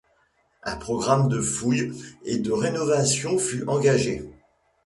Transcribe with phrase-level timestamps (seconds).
[0.63, 1.91] Un programme de fouilles
[2.25, 4.27] et de rénovation fut engagé.